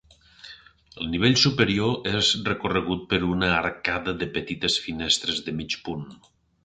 El 1.01 1.09
nivell 1.15 1.35
superior 1.41 2.09
és 2.19 2.29
recorregut 2.47 3.05
per 3.13 3.19
una 3.35 3.51
arcada 3.59 4.17
de 4.23 4.29
petites 4.39 4.79
finestres 4.87 5.45
de 5.51 5.55
mig 5.61 5.77
punt. 5.89 6.09